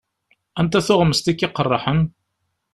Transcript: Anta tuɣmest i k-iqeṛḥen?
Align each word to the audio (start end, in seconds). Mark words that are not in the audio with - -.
Anta 0.61 0.79
tuɣmest 0.87 1.31
i 1.31 1.33
k-iqeṛḥen? 1.33 2.01